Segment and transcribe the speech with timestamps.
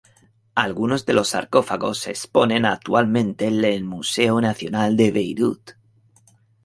[0.55, 5.73] Algunos de los sarcófagos se exponen actualmente en el Museo Nacional de Beirut.